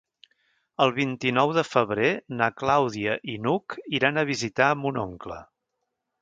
El 0.85 0.93
vint-i-nou 0.93 1.51
de 1.57 1.63
febrer 1.67 2.09
na 2.39 2.47
Clàudia 2.63 3.19
i 3.35 3.37
n'Hug 3.45 3.77
iran 3.99 4.19
a 4.19 4.25
visitar 4.31 4.71
mon 4.83 4.99
oncle. 5.05 5.39